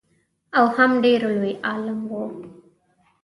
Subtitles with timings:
[0.57, 2.11] او هم ډېر لوی عالم و.